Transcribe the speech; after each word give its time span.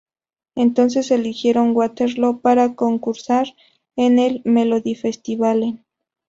Entonces 0.55 1.11
eligieron 1.11 1.75
Waterloo 1.75 2.39
para 2.41 2.73
concursar 2.73 3.53
en 3.95 4.17
el 4.17 4.41
Melodifestivalen. 4.45 5.85